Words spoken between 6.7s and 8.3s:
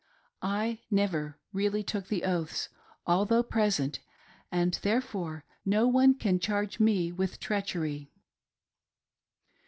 me with treachery.